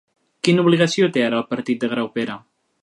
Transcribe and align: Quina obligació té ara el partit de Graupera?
Quina 0.47 0.63
obligació 0.67 1.11
té 1.19 1.27
ara 1.27 1.41
el 1.43 1.47
partit 1.53 1.85
de 1.85 1.95
Graupera? 1.95 2.41